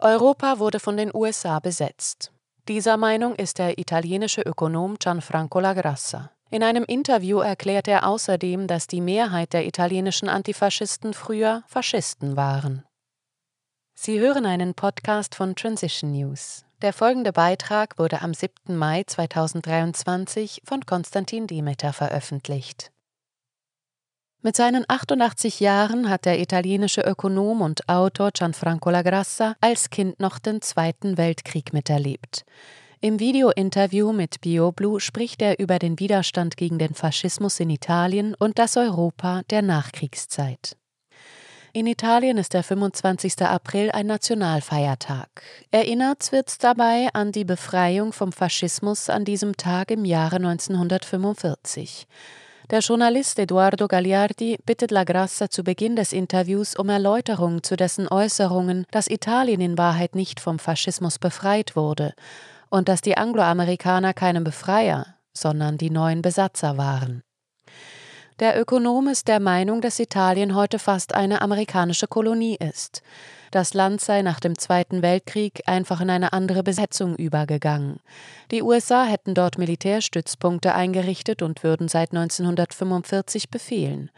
Europa 0.00 0.60
wurde 0.60 0.78
von 0.78 0.96
den 0.96 1.10
USA 1.12 1.58
besetzt. 1.58 2.32
Dieser 2.68 2.96
Meinung 2.96 3.34
ist 3.34 3.58
der 3.58 3.78
italienische 3.78 4.42
Ökonom 4.42 4.96
Gianfranco 4.98 5.58
Lagrassa. 5.58 6.30
In 6.50 6.62
einem 6.62 6.84
Interview 6.84 7.40
erklärt 7.40 7.88
er 7.88 8.06
außerdem, 8.06 8.68
dass 8.68 8.86
die 8.86 9.00
Mehrheit 9.00 9.52
der 9.52 9.66
italienischen 9.66 10.28
Antifaschisten 10.28 11.14
früher 11.14 11.64
Faschisten 11.66 12.36
waren. 12.36 12.84
Sie 13.94 14.20
hören 14.20 14.46
einen 14.46 14.74
Podcast 14.74 15.34
von 15.34 15.56
Transition 15.56 16.12
News. 16.12 16.64
Der 16.80 16.92
folgende 16.92 17.32
Beitrag 17.32 17.98
wurde 17.98 18.22
am 18.22 18.34
7. 18.34 18.76
Mai 18.76 19.02
2023 19.04 20.62
von 20.64 20.86
Konstantin 20.86 21.48
Demeter 21.48 21.92
veröffentlicht. 21.92 22.92
Mit 24.40 24.54
seinen 24.54 24.84
88 24.86 25.58
Jahren 25.58 26.08
hat 26.08 26.24
der 26.24 26.38
italienische 26.38 27.00
Ökonom 27.00 27.60
und 27.60 27.88
Autor 27.88 28.30
Gianfranco 28.30 28.88
Lagrassa 28.88 29.56
als 29.60 29.90
Kind 29.90 30.20
noch 30.20 30.38
den 30.38 30.62
Zweiten 30.62 31.18
Weltkrieg 31.18 31.72
miterlebt. 31.72 32.44
Im 33.00 33.18
Videointerview 33.18 34.12
mit 34.12 34.40
BioBlue 34.40 35.00
spricht 35.00 35.42
er 35.42 35.58
über 35.58 35.80
den 35.80 35.98
Widerstand 35.98 36.56
gegen 36.56 36.78
den 36.78 36.94
Faschismus 36.94 37.58
in 37.58 37.70
Italien 37.70 38.36
und 38.38 38.60
das 38.60 38.76
Europa 38.76 39.42
der 39.50 39.62
Nachkriegszeit. 39.62 40.76
In 41.72 41.88
Italien 41.88 42.38
ist 42.38 42.54
der 42.54 42.62
25. 42.62 43.42
April 43.42 43.90
ein 43.90 44.06
Nationalfeiertag. 44.06 45.42
Erinnert 45.72 46.30
wird 46.30 46.62
dabei 46.62 47.08
an 47.12 47.32
die 47.32 47.44
Befreiung 47.44 48.12
vom 48.12 48.30
Faschismus 48.30 49.10
an 49.10 49.24
diesem 49.24 49.56
Tag 49.56 49.90
im 49.90 50.04
Jahre 50.04 50.36
1945. 50.36 52.06
Der 52.70 52.80
Journalist 52.80 53.38
Eduardo 53.38 53.88
Gagliardi 53.88 54.58
bittet 54.66 54.90
La 54.90 55.04
Grassa 55.04 55.48
zu 55.48 55.64
Beginn 55.64 55.96
des 55.96 56.12
Interviews 56.12 56.76
um 56.76 56.90
Erläuterung 56.90 57.62
zu 57.62 57.76
dessen 57.76 58.06
Äußerungen, 58.08 58.84
dass 58.90 59.08
Italien 59.08 59.62
in 59.62 59.78
Wahrheit 59.78 60.14
nicht 60.14 60.38
vom 60.38 60.58
Faschismus 60.58 61.18
befreit 61.18 61.76
wurde 61.76 62.12
und 62.68 62.90
dass 62.90 63.00
die 63.00 63.16
Angloamerikaner 63.16 64.12
keine 64.12 64.42
Befreier, 64.42 65.14
sondern 65.32 65.78
die 65.78 65.88
neuen 65.88 66.20
Besatzer 66.20 66.76
waren. 66.76 67.22
Der 68.40 68.60
Ökonom 68.60 69.08
ist 69.08 69.26
der 69.26 69.40
Meinung, 69.40 69.80
dass 69.80 69.98
Italien 69.98 70.54
heute 70.54 70.78
fast 70.78 71.12
eine 71.12 71.42
amerikanische 71.42 72.06
Kolonie 72.06 72.56
ist. 72.56 73.02
Das 73.50 73.74
Land 73.74 74.00
sei 74.00 74.22
nach 74.22 74.38
dem 74.38 74.56
Zweiten 74.56 75.02
Weltkrieg 75.02 75.62
einfach 75.66 76.00
in 76.00 76.08
eine 76.08 76.32
andere 76.32 76.62
Besetzung 76.62 77.16
übergegangen. 77.16 77.98
Die 78.52 78.62
USA 78.62 79.04
hätten 79.04 79.34
dort 79.34 79.58
Militärstützpunkte 79.58 80.72
eingerichtet 80.72 81.42
und 81.42 81.64
würden 81.64 81.88
seit 81.88 82.12
1945 82.12 83.50
befehlen. 83.50 84.08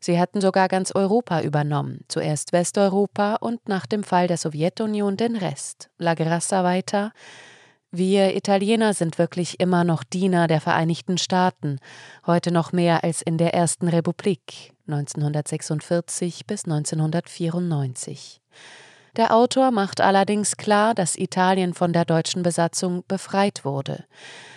Sie 0.00 0.18
hätten 0.18 0.42
sogar 0.42 0.68
ganz 0.68 0.94
Europa 0.94 1.40
übernommen, 1.40 2.04
zuerst 2.08 2.52
Westeuropa 2.52 3.36
und 3.36 3.68
nach 3.68 3.86
dem 3.86 4.02
Fall 4.02 4.26
der 4.26 4.36
Sowjetunion 4.36 5.16
den 5.16 5.34
Rest. 5.34 5.88
La 5.96 6.14
Grassa 6.14 6.62
weiter 6.62 7.12
wir 7.94 8.34
Italiener 8.34 8.94
sind 8.94 9.18
wirklich 9.18 9.60
immer 9.60 9.84
noch 9.84 10.02
Diener 10.02 10.46
der 10.46 10.62
Vereinigten 10.62 11.18
Staaten, 11.18 11.78
heute 12.26 12.50
noch 12.50 12.72
mehr 12.72 13.04
als 13.04 13.20
in 13.20 13.36
der 13.36 13.52
Ersten 13.52 13.86
Republik 13.86 14.72
1946 14.88 16.46
bis 16.46 16.64
1994. 16.64 18.40
Der 19.16 19.34
Autor 19.34 19.72
macht 19.72 20.00
allerdings 20.00 20.56
klar, 20.56 20.94
dass 20.94 21.18
Italien 21.18 21.74
von 21.74 21.92
der 21.92 22.06
deutschen 22.06 22.42
Besatzung 22.42 23.04
befreit 23.08 23.66
wurde. 23.66 24.04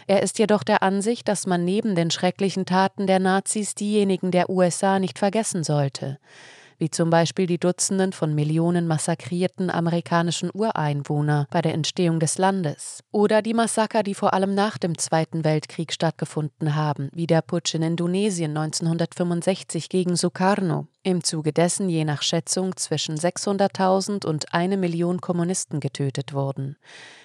Er 0.08 0.24
ist 0.24 0.40
jedoch 0.40 0.64
der 0.64 0.82
Ansicht, 0.82 1.28
dass 1.28 1.46
man 1.46 1.66
neben 1.66 1.94
den 1.94 2.12
schrecklichen 2.12 2.66
Taten 2.66 3.06
der 3.06 3.20
Nazis 3.20 3.76
diejenigen 3.76 4.32
der 4.32 4.50
USA 4.50 4.98
nicht 4.98 5.20
vergessen 5.20 5.66
sollte 5.66 6.20
wie 6.78 6.90
zum 6.90 7.10
Beispiel 7.10 7.48
die 7.48 7.58
Dutzenden 7.58 8.12
von 8.12 8.36
Millionen 8.36 8.88
massakrierten 8.88 9.70
amerikanischen 9.70 10.50
Ureinwohner 10.54 11.48
bei 11.50 11.62
der 11.62 11.74
Entstehung 11.74 12.20
des 12.20 12.38
Landes. 12.38 13.04
Oder 13.12 13.42
die 13.42 13.54
Massaker, 13.54 14.04
die 14.04 14.16
vor 14.16 14.34
allem 14.34 14.54
nach 14.54 14.78
dem 14.78 14.98
Zweiten 14.98 15.44
Weltkrieg 15.44 15.94
stattgefunden 15.94 16.76
haben, 16.76 17.10
wie 17.14 17.28
der 17.28 17.42
Putsch 17.42 17.76
in 17.76 17.82
Indonesien 17.82 18.58
1965 18.58 19.90
gegen 19.90 20.16
Sukarno, 20.16 20.88
im 21.04 21.24
Zuge 21.24 21.54
dessen 21.54 21.88
je 21.88 22.04
nach 22.04 22.24
Schätzung 22.24 22.76
zwischen 22.76 23.16
600.000 23.16 24.26
und 24.26 24.54
eine 24.54 24.76
Million 24.76 25.22
Kommunisten 25.22 25.80
getötet 25.80 26.34
wurden, 26.34 26.78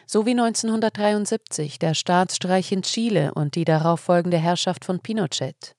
sowie 0.06 0.32
1973 0.32 1.78
der 1.78 1.94
Staatsstreich 1.94 2.72
in 2.72 2.82
Chile 2.82 3.32
und 3.34 3.54
die 3.54 3.64
darauf 3.64 4.00
folgende 4.00 4.38
Herrschaft 4.38 4.84
von 4.84 5.00
Pinochet. 5.00 5.74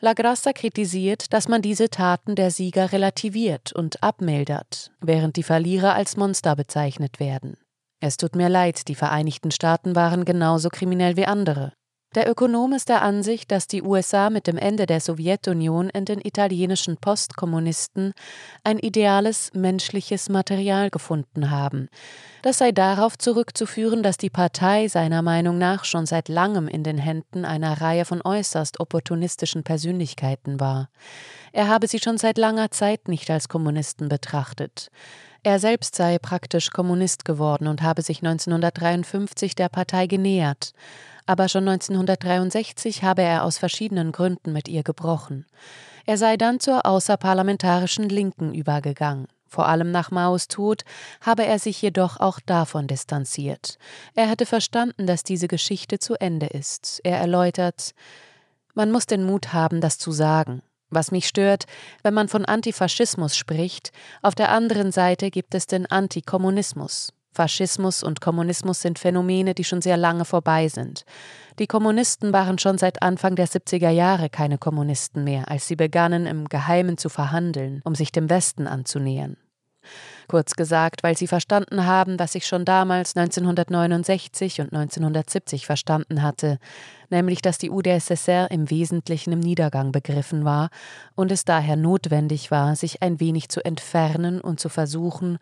La 0.00 0.12
Grassa 0.12 0.52
kritisiert, 0.52 1.32
dass 1.32 1.48
man 1.48 1.62
diese 1.62 1.88
Taten 1.88 2.34
der 2.34 2.50
Sieger 2.50 2.92
relativiert 2.92 3.72
und 3.72 4.02
abmildert, 4.02 4.90
während 5.00 5.36
die 5.36 5.42
Verlierer 5.42 5.94
als 5.94 6.16
Monster 6.16 6.54
bezeichnet 6.54 7.18
werden. 7.18 7.56
Es 8.00 8.18
tut 8.18 8.36
mir 8.36 8.50
leid, 8.50 8.88
die 8.88 8.94
Vereinigten 8.94 9.50
Staaten 9.50 9.96
waren 9.96 10.26
genauso 10.26 10.68
kriminell 10.68 11.16
wie 11.16 11.24
andere. 11.24 11.72
Der 12.14 12.30
Ökonom 12.30 12.72
ist 12.72 12.88
der 12.88 13.02
Ansicht, 13.02 13.50
dass 13.50 13.66
die 13.66 13.82
USA 13.82 14.30
mit 14.30 14.46
dem 14.46 14.56
Ende 14.56 14.86
der 14.86 15.00
Sowjetunion 15.00 15.90
in 15.90 16.06
den 16.06 16.20
italienischen 16.24 16.96
Postkommunisten 16.96 18.14
ein 18.64 18.78
ideales 18.78 19.50
menschliches 19.52 20.30
Material 20.30 20.88
gefunden 20.88 21.50
haben. 21.50 21.88
Das 22.40 22.58
sei 22.58 22.72
darauf 22.72 23.18
zurückzuführen, 23.18 24.02
dass 24.02 24.16
die 24.16 24.30
Partei 24.30 24.88
seiner 24.88 25.20
Meinung 25.20 25.58
nach 25.58 25.84
schon 25.84 26.06
seit 26.06 26.28
langem 26.28 26.68
in 26.68 26.84
den 26.84 26.96
Händen 26.96 27.44
einer 27.44 27.82
Reihe 27.82 28.06
von 28.06 28.22
äußerst 28.22 28.80
opportunistischen 28.80 29.62
Persönlichkeiten 29.62 30.58
war. 30.58 30.88
Er 31.52 31.68
habe 31.68 31.86
sie 31.86 31.98
schon 31.98 32.18
seit 32.18 32.38
langer 32.38 32.70
Zeit 32.70 33.08
nicht 33.08 33.30
als 33.30 33.48
Kommunisten 33.48 34.08
betrachtet. 34.08 34.90
Er 35.42 35.58
selbst 35.58 35.94
sei 35.94 36.18
praktisch 36.18 36.70
Kommunist 36.70 37.24
geworden 37.24 37.66
und 37.66 37.82
habe 37.82 38.02
sich 38.02 38.18
1953 38.18 39.54
der 39.54 39.68
Partei 39.68 40.06
genähert 40.06 40.72
aber 41.26 41.48
schon 41.48 41.68
1963 41.68 43.02
habe 43.02 43.22
er 43.22 43.44
aus 43.44 43.58
verschiedenen 43.58 44.12
Gründen 44.12 44.52
mit 44.52 44.68
ihr 44.68 44.82
gebrochen. 44.82 45.44
Er 46.06 46.16
sei 46.18 46.36
dann 46.36 46.60
zur 46.60 46.86
außerparlamentarischen 46.86 48.08
Linken 48.08 48.54
übergegangen. 48.54 49.26
Vor 49.48 49.66
allem 49.66 49.90
nach 49.90 50.10
Maos 50.10 50.48
Tod 50.48 50.82
habe 51.20 51.44
er 51.44 51.58
sich 51.58 51.80
jedoch 51.80 52.20
auch 52.20 52.40
davon 52.40 52.86
distanziert. 52.86 53.78
Er 54.14 54.28
hätte 54.28 54.46
verstanden, 54.46 55.06
dass 55.06 55.22
diese 55.22 55.48
Geschichte 55.48 55.98
zu 55.98 56.14
Ende 56.14 56.46
ist. 56.46 57.00
Er 57.04 57.18
erläutert 57.18 57.92
Man 58.74 58.92
muss 58.92 59.06
den 59.06 59.24
Mut 59.24 59.52
haben, 59.52 59.80
das 59.80 59.98
zu 59.98 60.12
sagen. 60.12 60.62
Was 60.90 61.10
mich 61.10 61.26
stört, 61.26 61.64
wenn 62.02 62.14
man 62.14 62.28
von 62.28 62.44
Antifaschismus 62.44 63.36
spricht, 63.36 63.90
auf 64.22 64.34
der 64.34 64.50
anderen 64.50 64.92
Seite 64.92 65.30
gibt 65.30 65.54
es 65.54 65.66
den 65.66 65.86
Antikommunismus. 65.86 67.12
Faschismus 67.36 68.02
und 68.02 68.20
Kommunismus 68.20 68.80
sind 68.80 68.98
Phänomene, 68.98 69.54
die 69.54 69.64
schon 69.64 69.82
sehr 69.82 69.98
lange 69.98 70.24
vorbei 70.24 70.68
sind. 70.68 71.04
Die 71.58 71.66
Kommunisten 71.66 72.32
waren 72.32 72.58
schon 72.58 72.78
seit 72.78 73.02
Anfang 73.02 73.36
der 73.36 73.46
70er 73.46 73.90
Jahre 73.90 74.30
keine 74.30 74.58
Kommunisten 74.58 75.22
mehr, 75.22 75.48
als 75.50 75.68
sie 75.68 75.76
begannen, 75.76 76.26
im 76.26 76.48
Geheimen 76.48 76.96
zu 76.96 77.08
verhandeln, 77.08 77.82
um 77.84 77.94
sich 77.94 78.10
dem 78.10 78.30
Westen 78.30 78.66
anzunähern. 78.66 79.36
Kurz 80.28 80.54
gesagt, 80.54 81.04
weil 81.04 81.16
sie 81.16 81.28
verstanden 81.28 81.86
haben, 81.86 82.18
was 82.18 82.34
ich 82.34 82.46
schon 82.46 82.64
damals 82.64 83.16
1969 83.16 84.60
und 84.60 84.72
1970 84.72 85.66
verstanden 85.66 86.22
hatte, 86.22 86.58
nämlich 87.10 87.42
dass 87.42 87.58
die 87.58 87.70
UdSSR 87.70 88.50
im 88.50 88.68
Wesentlichen 88.68 89.32
im 89.32 89.38
Niedergang 89.38 89.92
begriffen 89.92 90.44
war 90.44 90.70
und 91.14 91.30
es 91.30 91.44
daher 91.44 91.76
notwendig 91.76 92.50
war, 92.50 92.74
sich 92.74 93.02
ein 93.02 93.20
wenig 93.20 93.48
zu 93.48 93.64
entfernen 93.64 94.40
und 94.40 94.58
zu 94.58 94.68
versuchen, 94.68 95.38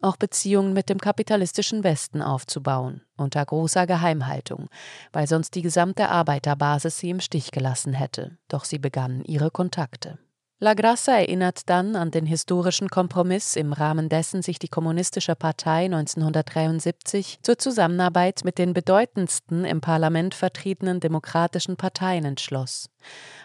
auch 0.00 0.16
Beziehungen 0.16 0.72
mit 0.72 0.88
dem 0.88 0.98
kapitalistischen 0.98 1.82
Westen 1.82 2.22
aufzubauen, 2.22 3.00
unter 3.16 3.44
großer 3.44 3.88
Geheimhaltung, 3.88 4.68
weil 5.12 5.26
sonst 5.26 5.56
die 5.56 5.62
gesamte 5.62 6.10
Arbeiterbasis 6.10 6.98
sie 6.98 7.10
im 7.10 7.20
Stich 7.20 7.50
gelassen 7.50 7.92
hätte. 7.92 8.38
Doch 8.46 8.64
sie 8.64 8.78
begannen 8.78 9.24
ihre 9.24 9.50
Kontakte. 9.50 10.18
La 10.60 10.74
Grassa 10.74 11.12
erinnert 11.12 11.68
dann 11.68 11.94
an 11.94 12.10
den 12.10 12.26
historischen 12.26 12.88
Kompromiss, 12.88 13.54
im 13.54 13.72
Rahmen 13.72 14.08
dessen 14.08 14.42
sich 14.42 14.58
die 14.58 14.66
Kommunistische 14.66 15.36
Partei 15.36 15.84
1973 15.84 17.38
zur 17.42 17.58
Zusammenarbeit 17.58 18.40
mit 18.42 18.58
den 18.58 18.72
bedeutendsten 18.72 19.64
im 19.64 19.80
Parlament 19.80 20.34
vertretenen 20.34 20.98
demokratischen 20.98 21.76
Parteien 21.76 22.24
entschloss. 22.24 22.90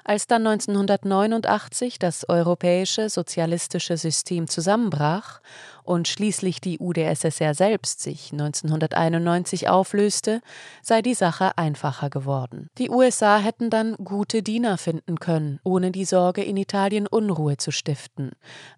Als 0.06 0.28
dann 0.28 0.46
1989 0.46 1.98
das 1.98 2.28
europäische 2.28 3.10
sozialistische 3.10 3.96
System 3.96 4.50
zusammenbrach 4.50 5.40
und 5.84 6.10
schließlich 6.10 6.60
die 6.60 6.80
UdSSR 6.80 7.54
selbst 7.54 8.02
sich 8.02 8.34
1991 8.34 9.70
auflöste, 9.70 10.42
sei 10.82 11.02
die 11.02 11.14
Sache 11.14 11.58
einfacher 11.58 12.10
geworden. 12.10 12.70
Die 12.78 12.90
USA 12.90 13.38
hätten 13.38 13.70
dann 13.70 13.96
gute 13.96 14.44
Diener 14.44 14.78
finden 14.78 15.20
können, 15.20 15.62
ohne 15.64 15.92
die 15.92 16.06
Sorge, 16.06 16.44
in 16.44 16.58
Italien 16.58 17.08
Unruhe 17.08 17.56
zu 17.56 17.72
stiften. 17.72 18.32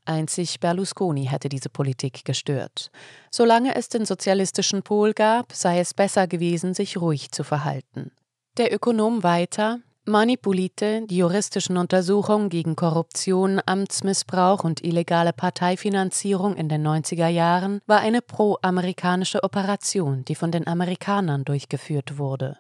Einzig 0.06 0.60
Berlusconi 0.60 1.26
hätte 1.26 1.50
diese 1.50 1.70
Politik 1.70 2.24
gestört. 2.24 2.92
Solange 3.32 3.76
es 3.76 3.90
den 3.90 4.06
sozialistischen 4.06 4.84
Pol 4.84 5.14
gab, 5.14 5.54
sei 5.54 5.80
es 5.80 5.96
besser 5.96 6.28
gewesen, 6.28 6.76
sich 6.76 6.98
ruhig 6.98 7.32
zu 7.32 7.44
verhalten. 7.44 8.12
Der 8.58 8.74
Ökonom 8.74 9.24
weiter 9.24 9.80
Manipulite, 10.08 11.02
die 11.08 11.18
juristischen 11.18 11.78
Untersuchungen 11.78 12.50
gegen 12.50 12.76
Korruption, 12.76 13.60
Amtsmissbrauch 13.66 14.64
und 14.64 14.84
illegale 14.84 15.34
Parteifinanzierung 15.34 16.56
in 16.56 16.70
den 16.70 16.86
90er 16.86 17.28
Jahren, 17.28 17.82
war 17.88 18.02
eine 18.02 18.22
pro-amerikanische 18.22 19.44
Operation, 19.44 20.24
die 20.24 20.36
von 20.36 20.52
den 20.52 20.68
Amerikanern 20.68 21.44
durchgeführt 21.44 22.20
wurde. 22.20 22.60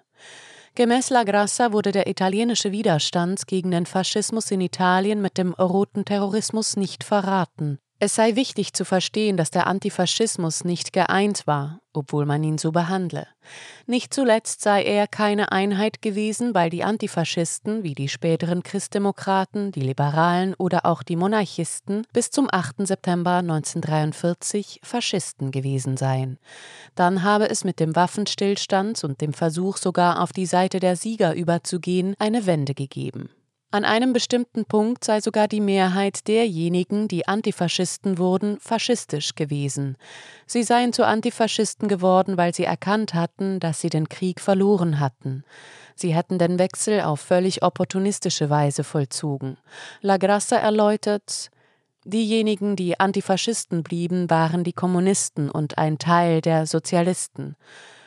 Gemäß 0.74 1.12
La 1.12 1.24
Grassa 1.24 1.72
wurde 1.72 1.92
der 1.92 2.08
italienische 2.08 2.72
Widerstand 2.72 3.46
gegen 3.46 3.70
den 3.70 3.86
Faschismus 3.86 4.50
in 4.50 4.62
Italien 4.62 5.22
mit 5.22 5.38
dem 5.38 5.54
roten 5.54 6.04
Terrorismus 6.04 6.76
nicht 6.76 7.04
verraten. 7.04 7.78
Es 7.98 8.16
sei 8.16 8.36
wichtig 8.36 8.74
zu 8.74 8.84
verstehen, 8.84 9.38
dass 9.38 9.52
der 9.52 9.68
Antifaschismus 9.68 10.66
nicht 10.66 10.92
geeint 10.92 11.48
war, 11.48 11.80
obwohl 11.94 12.26
man 12.26 12.44
ihn 12.44 12.58
so 12.58 12.74
behandle. 12.74 13.26
Nicht 13.86 14.14
zuletzt 14.14 14.62
sei 14.62 14.84
er 14.84 15.08
keine 15.08 15.54
Einheit 15.54 16.02
gewesen, 16.02 16.54
weil 16.54 16.70
die 16.70 16.84
Antifaschisten, 16.84 17.84
wie 17.84 17.94
die 17.94 18.10
späteren 18.10 18.64
Christdemokraten, 18.64 19.72
die 19.72 19.80
Liberalen 19.80 20.56
oder 20.56 20.86
auch 20.86 21.04
die 21.04 21.16
Monarchisten, 21.16 22.06
bis 22.12 22.32
zum 22.32 22.50
8. 22.52 22.86
September 22.86 23.38
1943 23.38 24.82
Faschisten 24.84 25.52
gewesen 25.52 25.96
seien. 25.96 26.38
Dann 26.96 27.24
habe 27.24 27.50
es 27.50 27.64
mit 27.64 27.80
dem 27.80 27.96
Waffenstillstand 27.96 29.06
und 29.06 29.22
dem 29.22 29.32
Versuch 29.32 29.78
sogar 29.78 30.22
auf 30.22 30.34
die 30.34 30.48
Seite 30.48 30.82
der 30.82 30.98
Sieger 30.98 31.34
überzugehen 31.34 32.14
eine 32.20 32.46
Wende 32.46 32.74
gegeben. 32.74 33.30
An 33.72 33.84
einem 33.84 34.14
bestimmten 34.14 34.66
Punkt 34.66 35.04
sei 35.04 35.20
sogar 35.20 35.48
die 35.48 35.60
Mehrheit 35.60 36.28
derjenigen, 36.28 37.08
die 37.08 37.28
Antifaschisten 37.28 38.18
wurden, 38.18 38.60
faschistisch 38.60 39.36
gewesen. 39.36 39.98
Sie 40.46 40.64
seien 40.64 40.94
zu 40.94 41.06
Antifaschisten 41.06 41.88
geworden, 41.88 42.38
weil 42.38 42.54
sie 42.54 42.64
erkannt 42.64 43.14
hatten, 43.14 43.60
dass 43.60 43.82
sie 43.82 43.90
den 43.90 44.08
Krieg 44.08 44.40
verloren 44.40 45.00
hatten. 45.00 45.44
Sie 45.96 46.16
hätten 46.16 46.38
den 46.40 46.58
Wechsel 46.60 47.02
auf 47.02 47.20
völlig 47.20 47.64
opportunistische 47.64 48.50
Weise 48.50 48.84
vollzogen. 48.84 49.58
La 50.02 50.18
Grassa 50.18 50.58
erläutert, 50.58 51.50
Diejenigen, 52.08 52.76
die 52.76 53.00
Antifaschisten 53.00 53.82
blieben, 53.82 54.30
waren 54.30 54.64
die 54.64 54.74
Kommunisten 54.74 55.50
und 55.50 55.80
ein 55.80 55.98
Teil 55.98 56.40
der 56.40 56.68
Sozialisten. 56.68 57.56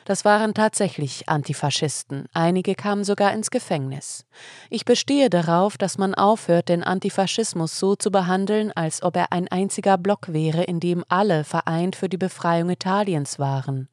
Das 0.09 0.25
waren 0.25 0.55
tatsächlich 0.55 1.29
Antifaschisten. 1.29 2.25
Einige 2.33 2.73
kamen 2.73 3.03
sogar 3.03 3.31
ins 3.31 3.51
Gefängnis. 3.51 4.25
Ich 4.71 4.83
bestehe 4.83 5.29
darauf, 5.29 5.77
dass 5.77 5.99
man 5.99 6.15
aufhört, 6.15 6.69
den 6.69 6.83
Antifaschismus 6.83 7.77
so 7.77 7.95
zu 7.95 8.09
behandeln, 8.09 8.71
als 8.71 9.03
ob 9.03 9.15
er 9.15 9.31
ein 9.31 9.47
einziger 9.49 9.99
Block 9.99 10.33
wäre, 10.33 10.63
in 10.63 10.79
dem 10.79 11.05
alle 11.09 11.43
vereint 11.43 11.95
für 11.95 12.09
die 12.09 12.17
Befreiung 12.17 12.71
Italiens 12.71 13.37
waren. 13.37 13.87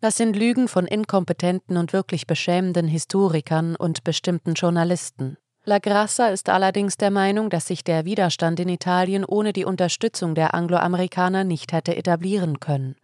Das 0.00 0.16
sind 0.16 0.34
Lügen 0.34 0.66
von 0.66 0.84
inkompetenten 0.88 1.76
und 1.76 1.92
wirklich 1.92 2.26
beschämenden 2.26 2.88
Historikern 2.88 3.76
und 3.76 4.02
bestimmten 4.02 4.54
Journalisten. 4.54 5.36
La 5.64 5.78
Grassa 5.78 6.30
ist 6.30 6.48
allerdings 6.48 6.96
der 6.96 7.12
Meinung, 7.12 7.50
dass 7.50 7.68
sich 7.68 7.84
der 7.84 8.04
Widerstand 8.04 8.58
in 8.58 8.68
Italien 8.68 9.24
ohne 9.24 9.52
die 9.52 9.64
Unterstützung 9.64 10.34
der 10.34 10.54
Angloamerikaner 10.54 11.44
nicht 11.44 11.72
hätte 11.72 11.94
etablieren 11.94 12.58
können. 12.58 12.96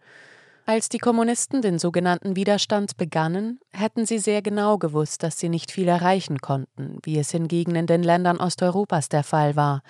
Als 0.69 0.87
die 0.87 0.99
Kommunisten 0.99 1.63
den 1.63 1.79
sogenannten 1.79 2.35
Widerstand 2.35 2.95
begannen, 2.95 3.59
hätten 3.71 4.05
sie 4.05 4.19
sehr 4.19 4.43
genau 4.43 4.77
gewusst, 4.77 5.23
dass 5.23 5.39
sie 5.39 5.49
nicht 5.49 5.71
viel 5.71 5.87
erreichen 5.87 6.37
konnten, 6.41 6.99
wie 7.01 7.17
es 7.17 7.31
hingegen 7.31 7.73
in 7.73 7.87
den 7.87 8.03
Ländern 8.03 8.37
Osteuropas 8.37 9.09
der 9.09 9.23
Fall 9.23 9.55
war, 9.55 9.81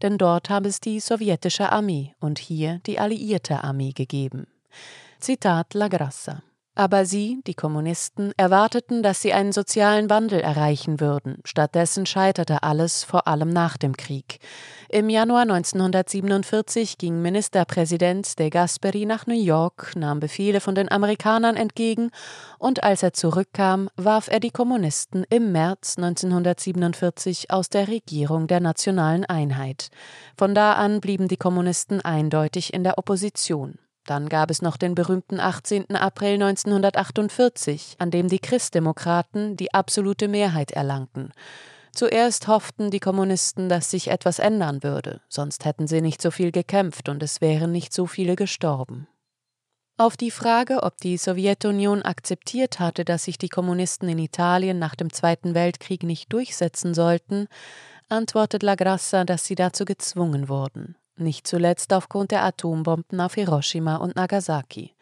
denn 0.00 0.16
dort 0.16 0.48
habe 0.48 0.68
es 0.68 0.78
die 0.78 1.00
sowjetische 1.00 1.72
Armee 1.72 2.14
und 2.20 2.38
hier 2.38 2.78
die 2.86 3.00
alliierte 3.00 3.64
Armee 3.64 3.90
gegeben. 3.90 4.46
Zitat 5.18 5.74
La 5.74 5.88
Grassa 5.88 6.40
aber 6.78 7.04
sie, 7.04 7.40
die 7.46 7.54
Kommunisten, 7.54 8.32
erwarteten, 8.36 9.02
dass 9.02 9.20
sie 9.20 9.32
einen 9.32 9.50
sozialen 9.50 10.08
Wandel 10.10 10.40
erreichen 10.40 11.00
würden. 11.00 11.38
Stattdessen 11.44 12.06
scheiterte 12.06 12.62
alles, 12.62 13.02
vor 13.02 13.26
allem 13.26 13.50
nach 13.50 13.76
dem 13.76 13.96
Krieg. 13.96 14.38
Im 14.88 15.10
Januar 15.10 15.42
1947 15.42 16.96
ging 16.96 17.20
Ministerpräsident 17.20 18.38
de 18.38 18.48
Gasperi 18.48 19.06
nach 19.06 19.26
New 19.26 19.34
York, 19.34 19.96
nahm 19.96 20.20
Befehle 20.20 20.60
von 20.60 20.76
den 20.76 20.90
Amerikanern 20.90 21.56
entgegen 21.56 22.10
und 22.58 22.84
als 22.84 23.02
er 23.02 23.12
zurückkam, 23.12 23.90
warf 23.96 24.28
er 24.28 24.38
die 24.38 24.52
Kommunisten 24.52 25.24
im 25.28 25.50
März 25.50 25.98
1947 25.98 27.50
aus 27.50 27.68
der 27.70 27.88
Regierung 27.88 28.46
der 28.46 28.60
nationalen 28.60 29.24
Einheit. 29.24 29.88
Von 30.36 30.54
da 30.54 30.74
an 30.74 31.00
blieben 31.00 31.26
die 31.26 31.36
Kommunisten 31.36 32.00
eindeutig 32.00 32.72
in 32.72 32.84
der 32.84 32.98
Opposition. 32.98 33.78
Dann 34.08 34.30
gab 34.30 34.50
es 34.50 34.62
noch 34.62 34.78
den 34.78 34.94
berühmten 34.94 35.38
18. 35.38 35.94
April 35.94 36.42
1948, 36.42 37.96
an 37.98 38.10
dem 38.10 38.28
die 38.28 38.38
Christdemokraten 38.38 39.54
die 39.58 39.74
absolute 39.74 40.28
Mehrheit 40.28 40.70
erlangten. 40.70 41.30
Zuerst 41.92 42.48
hofften 42.48 42.90
die 42.90 43.00
Kommunisten, 43.00 43.68
dass 43.68 43.90
sich 43.90 44.08
etwas 44.08 44.38
ändern 44.38 44.82
würde, 44.82 45.20
sonst 45.28 45.66
hätten 45.66 45.86
sie 45.86 46.00
nicht 46.00 46.22
so 46.22 46.30
viel 46.30 46.52
gekämpft 46.52 47.10
und 47.10 47.22
es 47.22 47.42
wären 47.42 47.70
nicht 47.70 47.92
so 47.92 48.06
viele 48.06 48.34
gestorben. 48.34 49.08
Auf 49.98 50.16
die 50.16 50.30
Frage, 50.30 50.84
ob 50.84 50.96
die 50.96 51.18
Sowjetunion 51.18 52.00
akzeptiert 52.00 52.80
hatte, 52.80 53.04
dass 53.04 53.24
sich 53.24 53.36
die 53.36 53.50
Kommunisten 53.50 54.08
in 54.08 54.18
Italien 54.18 54.78
nach 54.78 54.94
dem 54.94 55.12
Zweiten 55.12 55.52
Weltkrieg 55.52 56.02
nicht 56.02 56.32
durchsetzen 56.32 56.94
sollten, 56.94 57.46
antwortet 58.08 58.62
La 58.62 58.74
Grassa, 58.74 59.24
dass 59.24 59.44
sie 59.44 59.54
dazu 59.54 59.84
gezwungen 59.84 60.48
wurden 60.48 60.96
nicht 61.20 61.46
zuletzt 61.46 61.92
aufgrund 61.92 62.30
der 62.30 62.44
Atombomben 62.44 63.20
auf 63.20 63.34
Hiroshima 63.34 63.96
und 63.96 64.16
Nagasaki. 64.16 64.94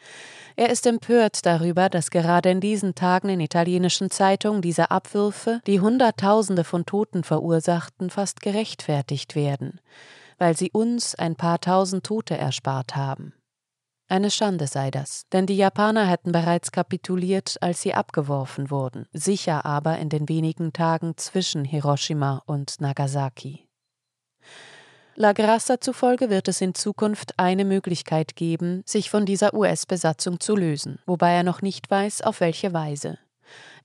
Er 0.56 0.70
ist 0.70 0.86
empört 0.86 1.44
darüber, 1.44 1.90
dass 1.90 2.10
gerade 2.10 2.50
in 2.50 2.60
diesen 2.60 2.94
Tagen 2.94 3.28
in 3.28 3.40
italienischen 3.40 4.10
Zeitungen 4.10 4.62
diese 4.62 4.90
Abwürfe, 4.90 5.60
die 5.66 5.80
Hunderttausende 5.80 6.64
von 6.64 6.86
Toten 6.86 7.24
verursachten, 7.24 8.08
fast 8.08 8.40
gerechtfertigt 8.40 9.36
werden, 9.36 9.80
weil 10.38 10.56
sie 10.56 10.70
uns 10.70 11.14
ein 11.14 11.36
paar 11.36 11.60
tausend 11.60 12.04
Tote 12.04 12.38
erspart 12.38 12.96
haben. 12.96 13.34
Eine 14.08 14.30
Schande 14.30 14.68
sei 14.68 14.92
das, 14.92 15.26
denn 15.32 15.46
die 15.46 15.56
Japaner 15.56 16.06
hätten 16.06 16.30
bereits 16.30 16.70
kapituliert, 16.70 17.56
als 17.60 17.82
sie 17.82 17.92
abgeworfen 17.92 18.70
wurden, 18.70 19.06
sicher 19.12 19.66
aber 19.66 19.98
in 19.98 20.08
den 20.08 20.28
wenigen 20.28 20.72
Tagen 20.72 21.16
zwischen 21.16 21.64
Hiroshima 21.64 22.42
und 22.46 22.80
Nagasaki. 22.80 23.65
La 25.18 25.32
Grassa 25.32 25.80
zufolge 25.80 26.28
wird 26.28 26.46
es 26.46 26.60
in 26.60 26.74
Zukunft 26.74 27.38
eine 27.38 27.64
Möglichkeit 27.64 28.36
geben, 28.36 28.82
sich 28.84 29.08
von 29.08 29.24
dieser 29.24 29.54
US-Besatzung 29.54 30.40
zu 30.40 30.54
lösen, 30.54 30.98
wobei 31.06 31.32
er 31.32 31.42
noch 31.42 31.62
nicht 31.62 31.90
weiß, 31.90 32.20
auf 32.20 32.40
welche 32.40 32.74
Weise. 32.74 33.16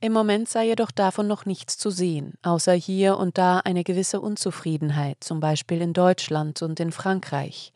Im 0.02 0.12
Moment 0.12 0.50
sei 0.50 0.66
jedoch 0.66 0.92
davon 0.92 1.28
noch 1.28 1.46
nichts 1.46 1.78
zu 1.78 1.90
sehen, 1.90 2.34
außer 2.44 2.74
hier 2.74 3.18
und 3.18 3.38
da 3.38 3.60
eine 3.60 3.86
gewisse 3.86 4.20
Unzufriedenheit, 4.20 5.18
zum 5.22 5.40
Beispiel 5.40 5.82
in 5.82 5.94
Deutschland 5.94 6.62
und 6.64 6.82
in 6.82 6.92
Frankreich. 6.92 7.72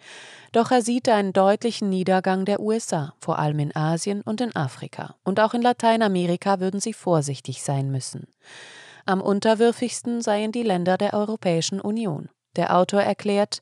Doch 0.52 0.72
er 0.72 0.82
sieht 0.82 1.08
einen 1.08 1.32
deutlichen 1.32 1.88
Niedergang 1.90 2.44
der 2.44 2.60
USA, 2.60 3.14
vor 3.22 3.40
allem 3.40 3.60
in 3.60 3.74
Asien 3.74 4.20
und 4.22 4.42
in 4.42 4.54
Afrika. 4.54 5.16
Und 5.24 5.40
auch 5.40 5.54
in 5.54 5.62
Lateinamerika 5.62 6.60
würden 6.60 6.82
sie 6.82 6.94
vorsichtig 6.94 7.64
sein 7.64 7.90
müssen. 7.90 8.28
Am 9.06 9.22
unterwürfigsten 9.22 10.22
seien 10.22 10.52
die 10.52 10.64
Länder 10.64 10.98
der 10.98 11.14
Europäischen 11.14 11.80
Union. 11.80 12.28
Der 12.56 12.76
Autor 12.76 13.02
erklärt, 13.02 13.62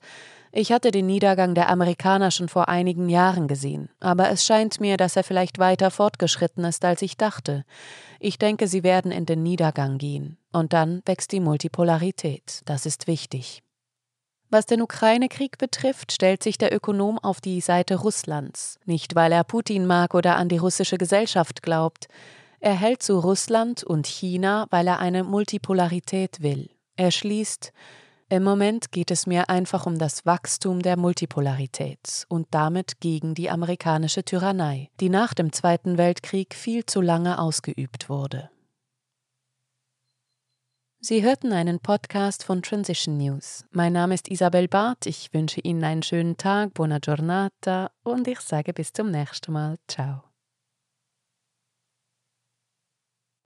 ich 0.56 0.72
hatte 0.72 0.92
den 0.92 1.08
Niedergang 1.08 1.56
der 1.56 1.70
Amerikaner 1.70 2.30
schon 2.30 2.48
vor 2.48 2.70
einigen 2.70 3.10
Jahren 3.10 3.48
gesehen, 3.48 3.90
aber 4.00 4.30
es 4.30 4.46
scheint 4.46 4.80
mir, 4.80 4.98
dass 4.98 5.16
er 5.16 5.24
vielleicht 5.24 5.58
weiter 5.58 5.90
fortgeschritten 5.90 6.64
ist, 6.64 6.86
als 6.86 7.02
ich 7.02 7.18
dachte. 7.18 7.66
Ich 8.20 8.38
denke, 8.38 8.68
sie 8.68 8.84
werden 8.84 9.12
in 9.12 9.26
den 9.26 9.42
Niedergang 9.42 9.98
gehen. 9.98 10.38
Und 10.52 10.74
dann 10.74 11.02
wächst 11.06 11.32
die 11.32 11.40
Multipolarität. 11.40 12.62
Das 12.66 12.86
ist 12.86 13.08
wichtig. 13.08 13.64
Was 14.52 14.68
den 14.68 14.84
Ukraine-Krieg 14.84 15.58
betrifft, 15.58 16.12
stellt 16.12 16.44
sich 16.44 16.60
der 16.60 16.72
Ökonom 16.72 17.18
auf 17.18 17.42
die 17.42 17.60
Seite 17.60 17.96
Russlands. 17.96 18.80
Nicht, 18.86 19.16
weil 19.16 19.32
er 19.32 19.44
Putin 19.44 19.88
mag 19.88 20.14
oder 20.14 20.36
an 20.36 20.48
die 20.48 20.58
russische 20.58 21.00
Gesellschaft 21.00 21.64
glaubt. 21.64 22.08
Er 22.60 22.76
hält 22.76 23.02
zu 23.02 23.18
Russland 23.18 23.84
und 23.84 24.06
China, 24.06 24.68
weil 24.70 24.88
er 24.88 25.00
eine 25.00 25.24
Multipolarität 25.24 26.44
will. 26.44 26.70
Er 26.96 27.10
schließt, 27.10 27.74
im 28.34 28.44
Moment 28.44 28.92
geht 28.92 29.12
es 29.12 29.28
mir 29.28 29.48
einfach 29.50 29.86
um 29.86 30.00
das 30.00 30.26
Wachstum 30.26 30.82
der 30.82 30.98
Multipolarität 30.98 32.26
und 32.30 32.48
damit 32.50 33.00
gegen 33.00 33.36
die 33.36 33.52
amerikanische 33.52 34.24
Tyrannei, 34.24 34.90
die 35.00 35.10
nach 35.10 35.36
dem 35.36 35.54
Zweiten 35.54 36.00
Weltkrieg 36.00 36.56
viel 36.56 36.84
zu 36.84 37.00
lange 37.00 37.38
ausgeübt 37.38 38.10
wurde. 38.10 38.50
Sie 41.00 41.22
hörten 41.22 41.54
einen 41.54 41.80
Podcast 41.80 42.44
von 42.44 42.64
Transition 42.64 43.18
News. 43.18 43.66
Mein 43.70 43.94
Name 43.94 44.16
ist 44.16 44.32
Isabel 44.32 44.68
Barth, 44.68 45.06
ich 45.06 45.32
wünsche 45.32 45.62
Ihnen 45.62 45.84
einen 45.84 46.02
schönen 46.02 46.36
Tag, 46.36 46.74
buona 46.74 46.98
giornata 46.98 47.92
und 48.04 48.28
ich 48.28 48.40
sage 48.40 48.74
bis 48.74 48.94
zum 48.94 49.12
nächsten 49.12 49.52
Mal. 49.52 49.78
Ciao. 49.88 50.24